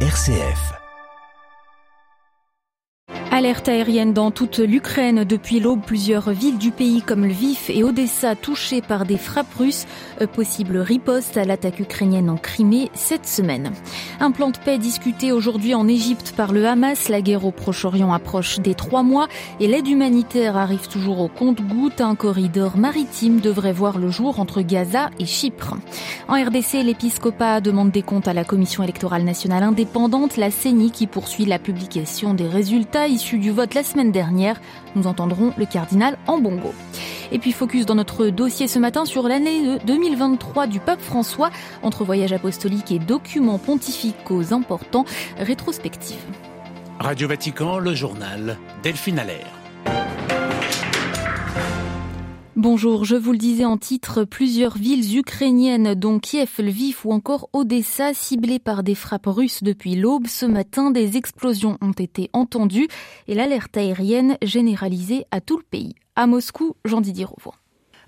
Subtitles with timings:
[0.00, 0.85] RCF.
[3.36, 5.82] Alerte aérienne dans toute l'Ukraine depuis l'aube.
[5.84, 9.84] Plusieurs villes du pays comme Lviv et Odessa touchées par des frappes russes.
[10.22, 13.72] Euh, possible riposte à l'attaque ukrainienne en Crimée cette semaine.
[14.20, 17.10] Un plan de paix discuté aujourd'hui en Égypte par le Hamas.
[17.10, 19.28] La guerre au Proche-Orient approche des trois mois
[19.60, 22.00] et l'aide humanitaire arrive toujours au compte-goutte.
[22.00, 25.76] Un corridor maritime devrait voir le jour entre Gaza et Chypre.
[26.28, 31.06] En RDC, l'épiscopat demande des comptes à la Commission électorale nationale indépendante, la CENI, qui
[31.06, 34.60] poursuit la publication des résultats issus du vote la semaine dernière.
[34.94, 36.72] Nous entendrons le cardinal en bongo.
[37.32, 41.50] Et puis focus dans notre dossier ce matin sur l'année 2023 du pape François,
[41.82, 45.04] entre voyage apostolique et documents pontificaux importants,
[45.38, 46.22] rétrospective.
[46.98, 49.65] Radio Vatican, le journal Delphine Allaire.
[52.56, 57.50] Bonjour, je vous le disais en titre, plusieurs villes ukrainiennes, dont Kiev, Lviv ou encore
[57.52, 60.26] Odessa, ciblées par des frappes russes depuis l'aube.
[60.26, 62.88] Ce matin, des explosions ont été entendues
[63.28, 65.96] et l'alerte aérienne généralisée à tout le pays.
[66.14, 67.52] À Moscou, Jean-Didier Rouvroy.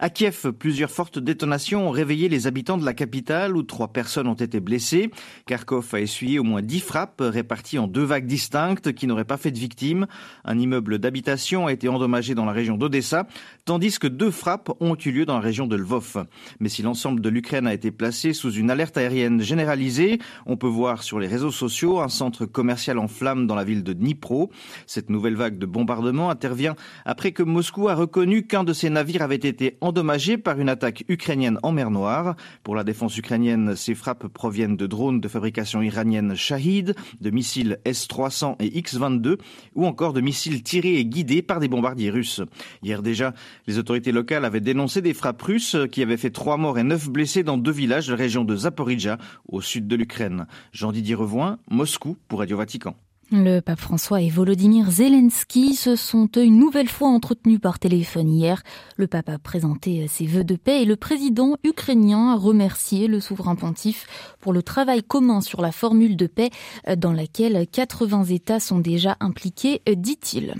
[0.00, 4.28] À Kiev, plusieurs fortes détonations ont réveillé les habitants de la capitale où trois personnes
[4.28, 5.10] ont été blessées.
[5.46, 9.38] Kharkov a essuyé au moins dix frappes réparties en deux vagues distinctes qui n'auraient pas
[9.38, 10.06] fait de victimes.
[10.44, 13.26] Un immeuble d'habitation a été endommagé dans la région d'Odessa,
[13.64, 16.26] tandis que deux frappes ont eu lieu dans la région de Lvov.
[16.60, 20.68] Mais si l'ensemble de l'Ukraine a été placé sous une alerte aérienne généralisée, on peut
[20.68, 24.52] voir sur les réseaux sociaux un centre commercial en flammes dans la ville de Dnipro.
[24.86, 29.22] Cette nouvelle vague de bombardement intervient après que Moscou a reconnu qu'un de ses navires
[29.22, 32.36] avait été endommagé par une attaque ukrainienne en mer Noire.
[32.62, 37.78] Pour la défense ukrainienne, ces frappes proviennent de drones de fabrication iranienne Shahid, de missiles
[37.84, 39.38] S-300 et X-22
[39.74, 42.42] ou encore de missiles tirés et guidés par des bombardiers russes.
[42.82, 43.32] Hier déjà,
[43.66, 47.08] les autorités locales avaient dénoncé des frappes russes qui avaient fait trois morts et neuf
[47.08, 50.46] blessés dans deux villages de la région de Zaporizhia, au sud de l'Ukraine.
[50.72, 52.94] Jean-Didier Revoin, Moscou pour Radio Vatican.
[53.30, 58.62] Le pape François et Volodymyr Zelensky se sont une nouvelle fois entretenus par téléphone hier.
[58.96, 63.20] Le pape a présenté ses vœux de paix et le président ukrainien a remercié le
[63.20, 64.06] souverain pontife
[64.40, 66.48] pour le travail commun sur la formule de paix
[66.96, 70.54] dans laquelle 80 États sont déjà impliqués, dit-il.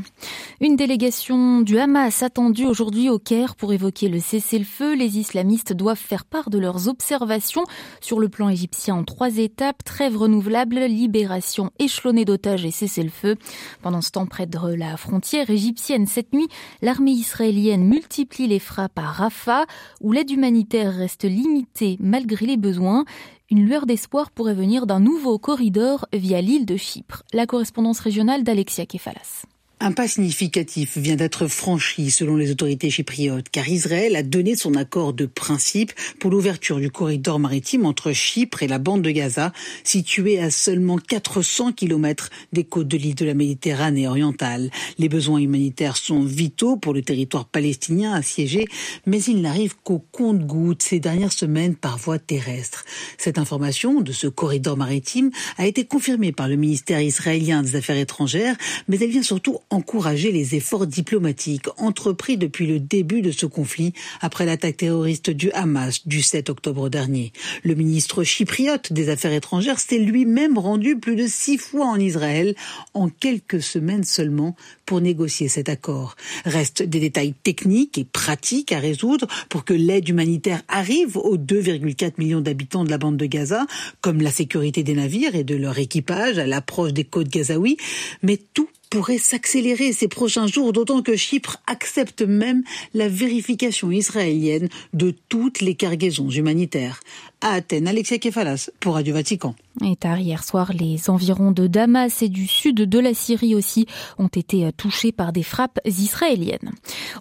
[0.61, 4.95] Une délégation du Hamas attendue aujourd'hui au Caire pour évoquer le cessez-le-feu.
[4.95, 7.65] Les islamistes doivent faire part de leurs observations
[8.03, 13.37] sur le plan égyptien en trois étapes, trêve renouvelable, libération échelonnée d'otages et cessez-le-feu.
[13.83, 16.49] Pendant ce temps, près de la frontière égyptienne, cette nuit,
[16.83, 19.67] l'armée israélienne multiplie les frappes à Rafah,
[20.01, 23.05] où l'aide humanitaire reste limitée malgré les besoins.
[23.51, 27.23] Une lueur d'espoir pourrait venir d'un nouveau corridor via l'île de Chypre.
[27.33, 29.47] La correspondance régionale d'Alexia Kefalas.
[29.81, 34.75] Un pas significatif vient d'être franchi selon les autorités chypriotes, car Israël a donné son
[34.75, 39.53] accord de principe pour l'ouverture du corridor maritime entre Chypre et la bande de Gaza,
[39.85, 44.73] située à seulement 400 km des côtes de l'île de la Méditerranée orientale.
[44.99, 48.65] Les besoins humanitaires sont vitaux pour le territoire palestinien assiégé,
[49.07, 52.85] mais ils n'arrivent qu'au compte-gouttes ces dernières semaines par voie terrestre.
[53.17, 57.97] Cette information de ce corridor maritime a été confirmée par le ministère israélien des Affaires
[57.97, 58.57] étrangères,
[58.89, 63.93] mais elle vient surtout encourager les efforts diplomatiques entrepris depuis le début de ce conflit
[64.21, 67.33] après l'attaque terroriste du Hamas du 7 octobre dernier.
[67.65, 72.55] Le ministre chypriote des Affaires étrangères s'est lui-même rendu plus de six fois en Israël
[72.95, 74.57] en quelques semaines seulement
[74.89, 76.17] pour négocier cet accord.
[76.47, 82.13] Restent des détails techniques et pratiques à résoudre pour que l'aide humanitaire arrive aux 2,4
[82.17, 83.67] millions d'habitants de la bande de Gaza,
[84.01, 87.77] comme la sécurité des navires et de leur équipage à l'approche des côtes gazaouis,
[88.23, 92.63] mais tout pourrait s'accélérer ces prochains jours, d'autant que Chypre accepte même
[92.95, 97.01] la vérification israélienne de toutes les cargaisons humanitaires.
[97.41, 99.55] À Athènes, Alexia Kefalas pour Radio Vatican.
[99.85, 103.87] Et tard hier soir, les environs de Damas et du sud de la Syrie aussi
[104.19, 106.73] ont été touchés par des frappes israéliennes.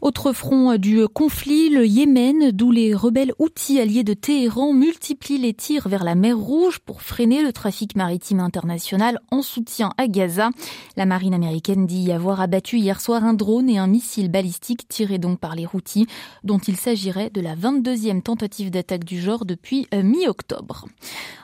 [0.01, 5.53] Autre front du conflit, le Yémen, d'où les rebelles outils alliés de Téhéran multiplient les
[5.53, 10.49] tirs vers la mer Rouge pour freiner le trafic maritime international en soutien à Gaza.
[10.95, 14.87] La marine américaine dit y avoir abattu hier soir un drone et un missile balistique
[14.87, 16.07] tiré donc par les Houthis,
[16.43, 20.85] dont il s'agirait de la 22e tentative d'attaque du genre depuis euh, mi-octobre.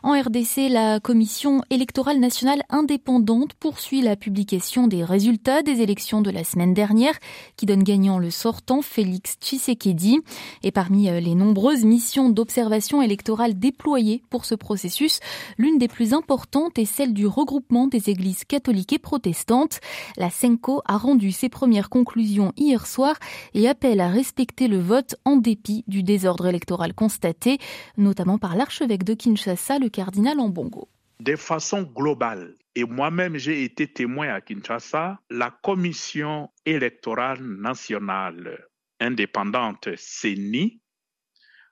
[0.01, 6.29] En RDC, la commission électorale nationale indépendante poursuit la publication des résultats des élections de
[6.29, 7.17] la semaine dernière
[7.55, 10.19] qui donne gagnant le sortant Félix Tshisekedi.
[10.63, 15.19] Et parmi euh, les nombreuses missions d'observation électorale déployées pour ce processus,
[15.57, 19.79] l'une des plus importantes est celle du regroupement des églises catholiques et protestantes.
[20.17, 23.15] La Senko a rendu ses premières conclusions hier soir
[23.53, 27.57] et appelle à respecter le vote en dépit du désordre électoral constaté,
[27.97, 30.87] notamment par l'archevêque de Kinshasa, le cardinal Ambongo.
[31.19, 38.67] de façon globale, et moi-même j'ai été témoin à Kinshasa, la commission électorale nationale
[38.99, 40.81] indépendante CENI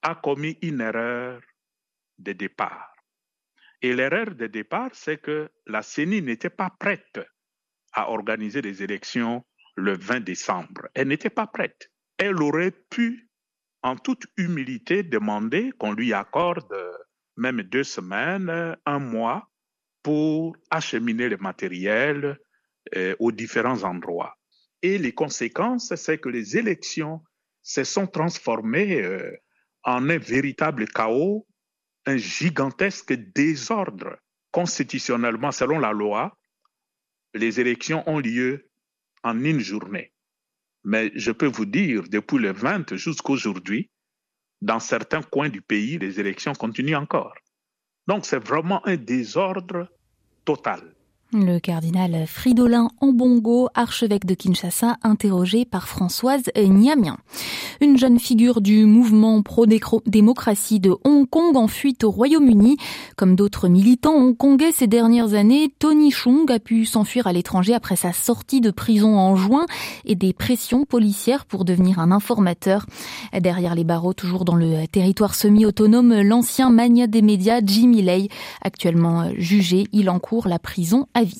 [0.03, 1.41] a commis une erreur
[2.17, 2.93] de départ.
[3.81, 7.19] Et l'erreur de départ, c'est que la CENI n'était pas prête
[7.93, 9.43] à organiser des élections
[9.75, 10.87] le 20 décembre.
[10.93, 11.91] Elle n'était pas prête.
[12.17, 13.30] Elle aurait pu,
[13.83, 16.75] en toute humilité, demander qu'on lui accorde
[17.37, 19.49] même deux semaines, un mois,
[20.03, 22.39] pour acheminer le matériel
[22.95, 24.35] euh, aux différents endroits.
[24.81, 27.21] Et les conséquences, c'est que les élections
[27.61, 29.35] se sont transformées euh,
[29.83, 31.47] en un véritable chaos,
[32.05, 34.17] un gigantesque désordre.
[34.51, 36.37] Constitutionnellement, selon la loi,
[37.33, 38.69] les élections ont lieu
[39.23, 40.11] en une journée.
[40.83, 43.89] Mais je peux vous dire, depuis le 20 jusqu'à aujourd'hui,
[44.61, 47.35] dans certains coins du pays, les élections continuent encore.
[48.07, 49.87] Donc c'est vraiment un désordre
[50.45, 50.93] total.
[51.33, 57.15] Le cardinal Fridolin Ambongo, archevêque de Kinshasa, interrogé par Françoise Niamien.
[57.79, 62.75] Une jeune figure du mouvement pro-démocratie de Hong Kong en fuite au Royaume-Uni.
[63.15, 67.95] Comme d'autres militants hongkongais ces dernières années, Tony Chung a pu s'enfuir à l'étranger après
[67.95, 69.65] sa sortie de prison en juin
[70.03, 72.85] et des pressions policières pour devenir un informateur.
[73.39, 78.27] Derrière les barreaux, toujours dans le territoire semi-autonome, l'ancien magnat des médias Jimmy Lay,
[78.61, 81.39] actuellement jugé, il encourt la prison vie.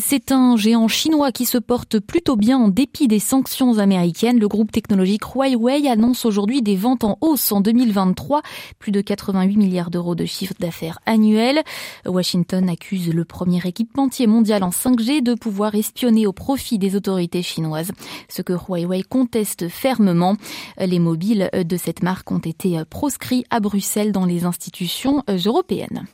[0.00, 4.38] C'est un géant chinois qui se porte plutôt bien en dépit des sanctions américaines.
[4.38, 8.42] Le groupe technologique Huawei annonce aujourd'hui des ventes en hausse en 2023,
[8.78, 11.62] plus de 88 milliards d'euros de chiffre d'affaires annuel.
[12.06, 17.42] Washington accuse le premier équipementier mondial en 5G de pouvoir espionner au profit des autorités
[17.42, 17.90] chinoises,
[18.28, 20.36] ce que Huawei conteste fermement.
[20.78, 26.04] Les mobiles de cette marque ont été proscrits à Bruxelles dans les institutions européennes.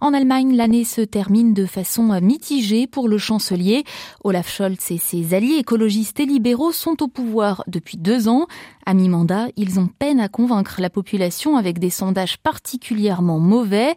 [0.00, 3.84] En Allemagne, l'année se termine de façon mitigé pour le chancelier.
[4.24, 8.46] Olaf Scholz et ses alliés écologistes et libéraux sont au pouvoir depuis deux ans.
[8.84, 13.94] À mi-mandat, ils ont peine à convaincre la population avec des sondages particulièrement mauvais.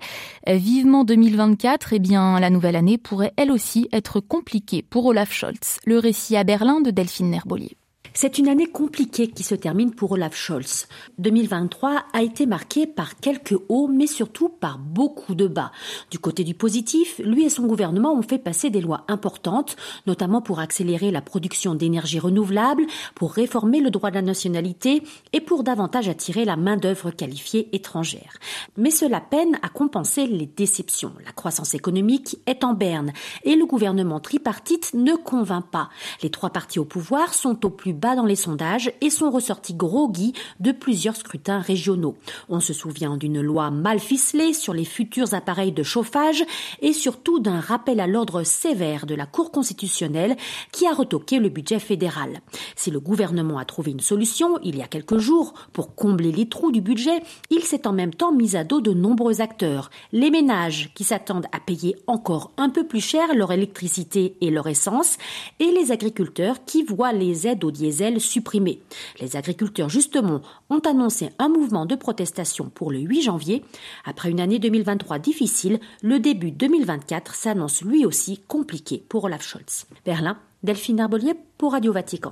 [0.48, 5.80] Vivement 2024, eh bien, la nouvelle année pourrait elle aussi être compliquée pour Olaf Scholz.
[5.86, 7.79] Le récit à Berlin de Delphine Nerbolier.
[8.14, 10.88] C'est une année compliquée qui se termine pour Olaf Scholz.
[11.20, 15.72] 2023 a été marquée par quelques hauts, mais surtout par beaucoup de bas.
[16.10, 19.76] Du côté du positif, lui et son gouvernement ont fait passer des lois importantes,
[20.08, 25.42] notamment pour accélérer la production d'énergie renouvelable, pour réformer le droit de la nationalité et
[25.42, 28.38] pour davantage attirer la main-d'œuvre qualifiée étrangère.
[28.76, 31.14] Mais cela peine à compenser les déceptions.
[31.26, 33.12] La croissance économique est en berne
[33.44, 35.90] et le gouvernement tripartite ne convainc pas.
[36.24, 39.74] Les trois partis au pouvoir sont au plus bas dans les sondages et sont ressortis
[39.74, 42.16] groggy de plusieurs scrutins régionaux.
[42.48, 46.44] On se souvient d'une loi mal ficelée sur les futurs appareils de chauffage
[46.82, 50.36] et surtout d'un rappel à l'ordre sévère de la Cour constitutionnelle
[50.72, 52.42] qui a retoqué le budget fédéral.
[52.76, 56.48] Si le gouvernement a trouvé une solution il y a quelques jours pour combler les
[56.48, 59.90] trous du budget, il s'est en même temps mis à dos de nombreux acteurs.
[60.12, 64.68] Les ménages qui s'attendent à payer encore un peu plus cher leur électricité et leur
[64.68, 65.18] essence
[65.60, 68.82] et les agriculteurs qui voient les aides aux diesel supprimés.
[69.20, 73.64] Les agriculteurs, justement, ont annoncé un mouvement de protestation pour le 8 janvier.
[74.06, 79.86] Après une année 2023 difficile, le début 2024 s'annonce lui aussi compliqué pour Olaf Scholz.
[80.06, 82.32] Berlin, Delphine Arbolier pour Radio Vatican.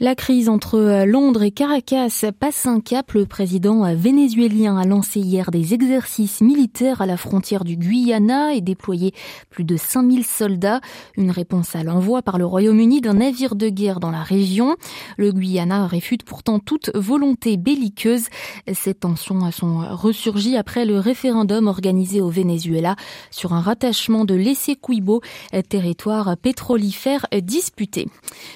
[0.00, 3.12] La crise entre euh, Londres et Caracas passe un cap.
[3.12, 8.54] Le président euh, vénézuélien a lancé hier des exercices militaires à la frontière du Guyana
[8.54, 9.14] et déployé
[9.50, 10.80] plus de 5000 soldats.
[11.16, 14.74] Une réponse à l'envoi par le Royaume-Uni d'un navire de guerre dans la région.
[15.16, 18.24] Le Guyana réfute pourtant toute volonté belliqueuse.
[18.72, 22.96] Ces tensions sont ressurgies après le référendum organisé au Venezuela
[23.30, 25.20] sur un rattachement de l'Essequibo,
[25.68, 28.08] territoire pétrolifère disputé.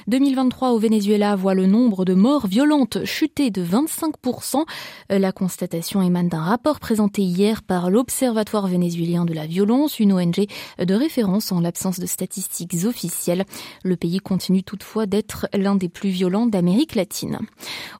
[0.08, 4.64] 2023 au Venezuela voit le nombre de morts violentes chuter de 25%.
[5.10, 10.46] La constatation émane d'un rapport présenté hier par l'Observatoire vénézuélien de la violence, une ONG
[10.78, 13.44] de référence en l'absence de statistiques officielles.
[13.82, 17.38] Le pays continue toutefois d'être l'un des plus violents d'Amérique latine.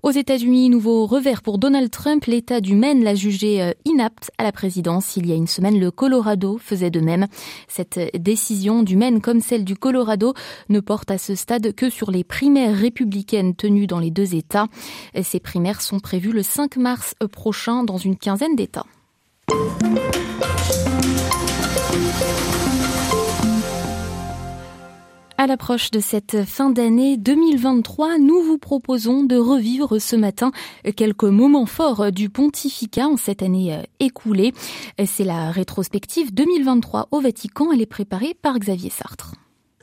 [0.03, 2.25] Aux États-Unis, nouveau revers pour Donald Trump.
[2.27, 5.17] L'État du Maine l'a jugé euh, inapte à la présidence.
[5.17, 7.27] Il y a une semaine, le Colorado faisait de même.
[7.69, 10.35] Cette décision du Maine, comme celle du Colorado,
[10.69, 14.67] ne porte à ce stade que sur les primaires républicaines tenues dans les deux États.
[15.23, 18.87] Ces primaires sont prévues le 5 mars prochain dans une quinzaine d'États.
[25.41, 30.51] À l'approche de cette fin d'année 2023, nous vous proposons de revivre ce matin
[30.97, 34.53] quelques moments forts du pontificat en cette année euh, écoulée.
[35.07, 37.71] C'est la rétrospective 2023 au Vatican.
[37.73, 39.35] Elle est préparée par Xavier Sartre.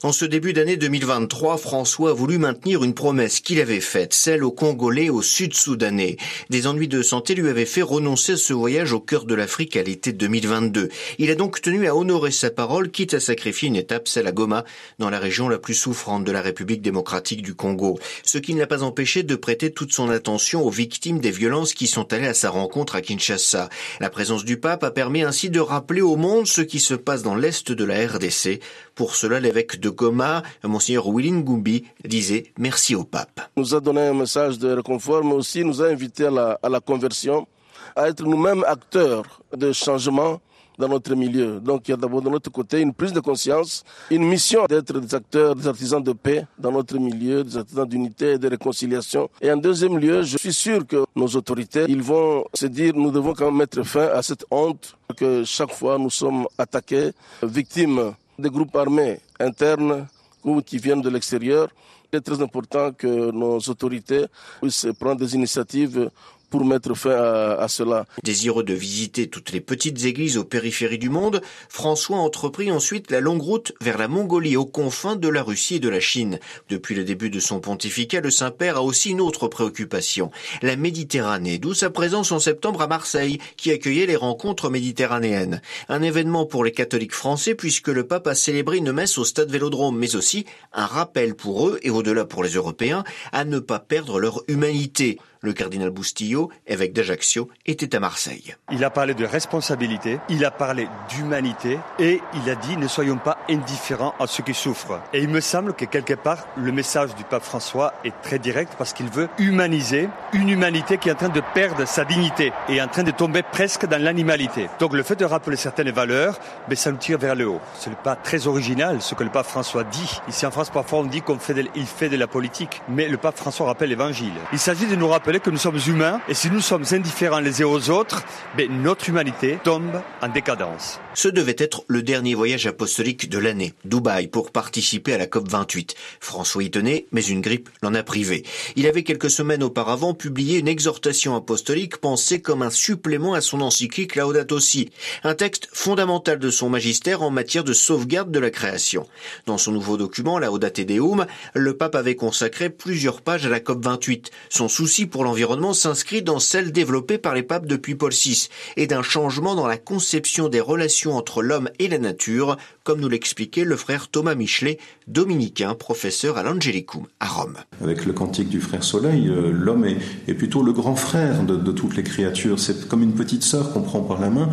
[0.03, 4.43] En ce début d'année 2023, François a voulu maintenir une promesse qu'il avait faite, celle
[4.43, 6.17] aux Congolais au sud-soudanais.
[6.49, 9.77] Des ennuis de santé lui avaient fait renoncer à ce voyage au cœur de l'Afrique
[9.77, 10.89] à l'été 2022.
[11.17, 14.33] Il a donc tenu à honorer sa parole, quitte à sacrifier une étape, celle à
[14.33, 14.65] Goma,
[14.99, 17.97] dans la région la plus souffrante de la République démocratique du Congo.
[18.25, 21.73] Ce qui ne l'a pas empêché de prêter toute son attention aux victimes des violences
[21.73, 23.69] qui sont allées à sa rencontre à Kinshasa.
[24.01, 27.23] La présence du pape a permis ainsi de rappeler au monde ce qui se passe
[27.23, 28.59] dans l'est de la RDC.
[28.93, 33.41] Pour cela, l'évêque Goma, Monseigneur Willing Gumbi, disait merci au pape.
[33.57, 36.69] Nous a donné un message de réconfort, mais aussi nous a invité à la, à
[36.69, 37.47] la conversion,
[37.95, 40.39] à être nous-mêmes acteurs de changement
[40.77, 41.59] dans notre milieu.
[41.59, 44.99] Donc il y a d'abord de notre côté une prise de conscience, une mission d'être
[44.99, 49.29] des acteurs, des artisans de paix dans notre milieu, des artisans d'unité et de réconciliation.
[49.41, 53.11] Et en deuxième lieu, je suis sûr que nos autorités, ils vont se dire nous
[53.11, 57.11] devons quand même mettre fin à cette honte que chaque fois nous sommes attaqués,
[57.43, 60.07] victimes des groupes armés internes
[60.43, 61.69] ou qui viennent de l'extérieur.
[62.11, 64.25] Il est très important que nos autorités
[64.61, 66.09] puissent prendre des initiatives
[66.49, 68.05] pour mettre fin à, cela.
[68.23, 73.19] Désireux de visiter toutes les petites églises aux périphéries du monde, François entreprit ensuite la
[73.19, 76.39] longue route vers la Mongolie aux confins de la Russie et de la Chine.
[76.69, 81.57] Depuis le début de son pontificat, le Saint-Père a aussi une autre préoccupation, la Méditerranée,
[81.57, 85.61] d'où sa présence en septembre à Marseille, qui accueillait les rencontres méditerranéennes.
[85.89, 89.51] Un événement pour les catholiques français puisque le pape a célébré une messe au stade
[89.51, 93.79] Vélodrome, mais aussi un rappel pour eux, et au-delà pour les Européens, à ne pas
[93.79, 95.19] perdre leur humanité.
[95.45, 98.55] Le cardinal Boustillo, évêque d'Ajaccio, était à Marseille.
[98.71, 103.17] Il a parlé de responsabilité, il a parlé d'humanité et il a dit ne soyons
[103.17, 104.99] pas indifférents à ceux qui souffrent.
[105.13, 108.73] Et il me semble que quelque part, le message du pape François est très direct
[108.75, 112.81] parce qu'il veut humaniser une humanité qui est en train de perdre sa dignité et
[112.81, 114.67] en train de tomber presque dans l'animalité.
[114.79, 117.61] Donc le fait de rappeler certaines valeurs, mais ça nous tire vers le haut.
[117.77, 120.19] Ce n'est pas très original ce que le pape François dit.
[120.27, 123.67] Ici en France, parfois on dit qu'il fait de la politique, mais le pape François
[123.67, 124.33] rappelle l'évangile.
[124.51, 127.61] Il s'agit de nous rappeler que nous sommes humains et si nous sommes indifférents les
[127.61, 128.23] uns aux autres,
[128.57, 130.99] ben, notre humanité tombe en décadence.
[131.13, 135.95] Ce devait être le dernier voyage apostolique de l'année, Dubaï, pour participer à la COP28.
[136.19, 138.43] François y tenait, mais une grippe l'en a privé.
[138.75, 143.61] Il avait quelques semaines auparavant publié une exhortation apostolique pensée comme un supplément à son
[143.61, 144.91] encyclique Laudato Si,
[145.23, 149.07] un texte fondamental de son magistère en matière de sauvegarde de la création.
[149.45, 154.31] Dans son nouveau document, Laudate Deum, le pape avait consacré plusieurs pages à la COP28.
[154.49, 158.85] Son souci pour l'environnement s'inscrit dans celle développée par les papes depuis Paul VI et
[158.85, 163.63] d'un changement dans la conception des relations entre l'homme et la nature, comme nous l'expliquait
[163.63, 164.77] le frère Thomas Michelet,
[165.07, 167.57] dominicain, professeur à l'Angelicum à Rome.
[167.81, 171.97] Avec le cantique du frère Soleil, euh, l'homme est, plutôt le grand frère de, toutes
[171.97, 172.59] les créatures.
[172.59, 174.51] C'est comme une petite sœur qu'on prend par la main.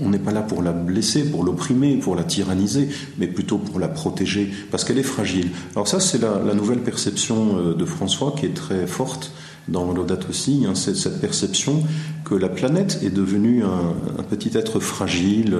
[0.00, 3.78] On n'est pas là pour la blesser, pour l'opprimer, pour la tyranniser, mais plutôt pour
[3.78, 5.50] la protéger, parce qu'elle est fragile.
[5.74, 9.30] Alors ça, c'est la, la nouvelle perception euh, de François qui est très forte
[9.68, 11.82] dans l'Audate aussi, hein, cette perception
[12.24, 15.56] que la planète est devenue un, petit être fragile,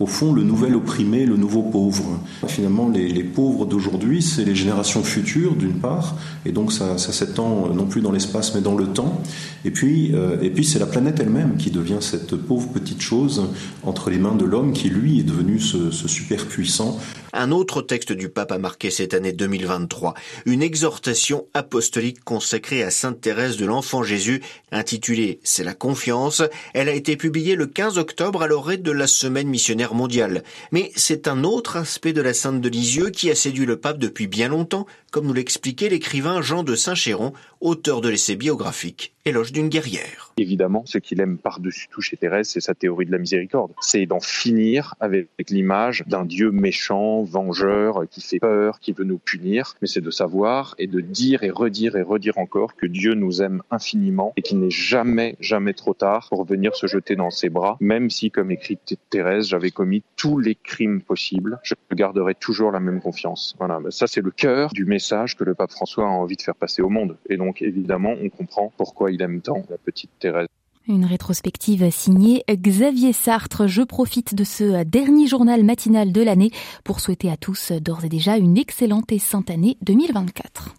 [0.00, 2.20] au fond le nouvel opprimé, le nouveau pauvre.
[2.48, 7.86] Finalement, les, pauvres d'aujourd'hui, c'est les générations futures d'une part, et donc ça, s'étend non
[7.86, 9.22] plus dans l'espace mais dans le temps.
[9.64, 13.44] Et puis, euh, et puis c'est la planète elle-même qui devient cette pauvre petite chose
[13.84, 16.98] entre les mains de l'homme qui lui est devenu ce, ce super puissant.
[17.40, 20.14] Un autre texte du pape a marqué cette année 2023,
[20.44, 24.42] une exhortation apostolique consacrée à Sainte Thérèse de l'Enfant Jésus,
[24.72, 26.42] intitulée C'est la confiance
[26.74, 30.42] elle a été publiée le 15 octobre à l'orée de la Semaine missionnaire mondiale.
[30.72, 33.98] Mais c'est un autre aspect de la Sainte de Lisieux qui a séduit le pape
[33.98, 39.52] depuis bien longtemps, comme nous l'expliquait l'écrivain Jean de Saint-Chéron, auteur de l'essai biographique Éloge
[39.52, 40.32] d'une guerrière.
[40.38, 43.72] Évidemment, ce qu'il aime par-dessus tout chez Thérèse, c'est sa théorie de la miséricorde.
[43.80, 49.18] C'est d'en finir avec l'image d'un Dieu méchant, vengeur, qui fait peur, qui veut nous
[49.18, 53.14] punir, mais c'est de savoir et de dire et redire et redire encore que Dieu
[53.14, 57.30] nous aime infiniment et qu'il n'est jamais, jamais trop tard pour venir se jeter dans
[57.30, 58.78] ses bras, même si, comme écrit
[59.10, 63.54] Thérèse, j'avais commis tous les crimes possibles, je garderai toujours la même confiance.
[63.58, 66.54] Voilà, ça c'est le cœur du message que le pape François a envie de faire
[66.54, 67.16] passer au monde.
[67.28, 70.48] Et donc évidemment, on comprend pourquoi il aime tant la petite Thérèse.
[70.88, 73.66] Une rétrospective signée Xavier Sartre.
[73.66, 76.50] Je profite de ce dernier journal matinal de l'année
[76.82, 80.78] pour souhaiter à tous d'ores et déjà une excellente et sainte année 2024.